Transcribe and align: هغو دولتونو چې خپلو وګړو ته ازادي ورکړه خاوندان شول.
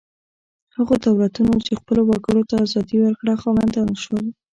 هغو 0.75 0.93
دولتونو 1.07 1.53
چې 1.65 1.79
خپلو 1.79 2.01
وګړو 2.05 2.43
ته 2.49 2.55
ازادي 2.65 2.97
ورکړه 3.01 3.33
خاوندان 3.41 3.89
شول. 4.03 4.25